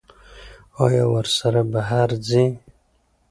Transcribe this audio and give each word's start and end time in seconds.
ایا 0.83 1.03
ورسره 1.13 1.61
بهر 1.71 2.09
ځئ؟ 2.27 2.45